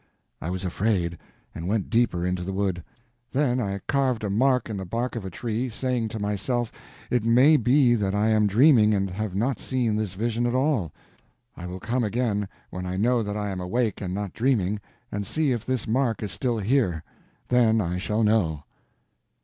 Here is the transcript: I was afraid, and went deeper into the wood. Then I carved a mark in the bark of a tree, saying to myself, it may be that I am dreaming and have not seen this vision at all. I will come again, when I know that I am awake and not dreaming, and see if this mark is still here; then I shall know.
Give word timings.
I 0.41 0.49
was 0.49 0.65
afraid, 0.65 1.19
and 1.53 1.67
went 1.67 1.91
deeper 1.91 2.25
into 2.25 2.41
the 2.41 2.53
wood. 2.53 2.83
Then 3.31 3.59
I 3.59 3.81
carved 3.85 4.23
a 4.23 4.31
mark 4.31 4.67
in 4.67 4.77
the 4.77 4.83
bark 4.83 5.15
of 5.15 5.25
a 5.25 5.29
tree, 5.29 5.69
saying 5.69 6.07
to 6.07 6.19
myself, 6.19 6.71
it 7.11 7.23
may 7.23 7.55
be 7.55 7.93
that 7.93 8.15
I 8.15 8.29
am 8.29 8.47
dreaming 8.47 8.95
and 8.95 9.11
have 9.11 9.35
not 9.35 9.59
seen 9.59 9.97
this 9.97 10.15
vision 10.15 10.47
at 10.47 10.55
all. 10.55 10.91
I 11.55 11.67
will 11.67 11.79
come 11.79 12.03
again, 12.03 12.49
when 12.71 12.87
I 12.87 12.97
know 12.97 13.21
that 13.21 13.37
I 13.37 13.51
am 13.51 13.61
awake 13.61 14.01
and 14.01 14.11
not 14.11 14.33
dreaming, 14.33 14.79
and 15.11 15.27
see 15.27 15.51
if 15.51 15.67
this 15.67 15.87
mark 15.87 16.23
is 16.23 16.31
still 16.31 16.57
here; 16.57 17.03
then 17.49 17.79
I 17.79 17.99
shall 17.99 18.23
know. 18.23 18.63